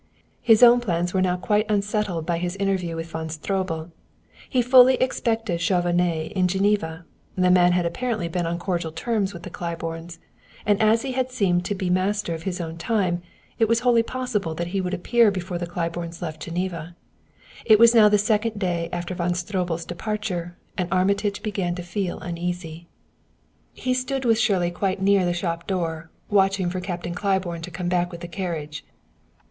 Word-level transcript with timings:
His 0.41 0.63
own 0.63 0.79
plans 0.79 1.13
were 1.13 1.21
now 1.21 1.37
quite 1.37 1.69
unsettled 1.69 2.25
by 2.25 2.39
his 2.39 2.55
interview 2.55 2.95
with 2.95 3.11
Von 3.11 3.29
Stroebel. 3.29 3.91
He 4.49 4.63
fully 4.63 4.95
expected 4.95 5.61
Chauvenet 5.61 6.31
in 6.31 6.47
Geneva; 6.47 7.05
the 7.35 7.51
man 7.51 7.73
had 7.73 7.85
apparently 7.85 8.27
been 8.27 8.47
on 8.47 8.57
cordial 8.57 8.91
terms 8.91 9.31
with 9.31 9.43
the 9.43 9.51
Claibornes; 9.51 10.17
and 10.65 10.81
as 10.81 11.03
he 11.03 11.11
had 11.11 11.29
seemed 11.29 11.65
to 11.65 11.75
be 11.75 11.91
master 11.91 12.33
of 12.33 12.41
his 12.49 12.59
own 12.59 12.77
time, 12.79 13.21
it 13.59 13.67
was 13.67 13.81
wholly 13.81 14.01
possible 14.01 14.55
that 14.55 14.69
he 14.69 14.81
would 14.81 14.95
appear 14.95 15.29
before 15.29 15.59
the 15.59 15.67
Claibornes 15.67 16.19
left 16.19 16.41
Geneva. 16.41 16.95
It 17.63 17.77
was 17.77 17.93
now 17.93 18.09
the 18.09 18.17
second 18.17 18.57
day 18.57 18.89
after 18.91 19.13
Von 19.13 19.35
Stroebel's 19.35 19.85
departure, 19.85 20.57
and 20.79 20.91
Armitage 20.91 21.43
began 21.43 21.75
to 21.75 21.83
feel 21.83 22.19
uneasy. 22.21 22.87
He 23.71 23.93
stood 23.93 24.25
with 24.25 24.39
Shirley 24.39 24.71
quite 24.71 24.99
near 24.99 25.25
the 25.25 25.33
shop 25.35 25.67
door, 25.67 26.09
watching 26.27 26.71
for 26.71 26.79
Captain 26.79 27.13
Claiborne 27.13 27.61
to 27.61 27.69
come 27.69 27.87
back 27.87 28.11
with 28.11 28.21
the 28.21 28.27
carriage. 28.27 28.83